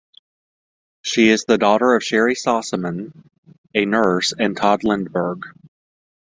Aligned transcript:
She 1.03 1.29
is 1.29 1.45
the 1.45 1.59
daughter 1.59 1.93
of 1.93 2.03
Sherry 2.03 2.33
Sossamon, 2.33 3.11
a 3.75 3.85
nurse, 3.85 4.33
and 4.35 4.57
Todd 4.57 4.81
Lindberg. 4.83 5.43